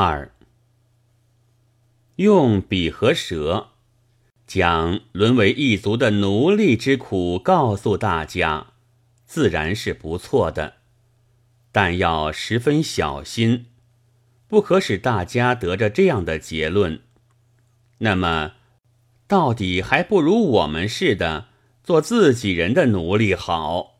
[0.00, 0.30] 二，
[2.14, 3.70] 用笔和舌，
[4.46, 8.68] 将沦为异族的奴隶之苦告诉大家，
[9.26, 10.74] 自然是不错的，
[11.72, 13.66] 但要十分小心，
[14.46, 17.00] 不可使大家得着这样的结论。
[17.98, 18.52] 那么，
[19.26, 21.48] 到底还不如我们似的
[21.82, 23.97] 做自己人的奴隶好。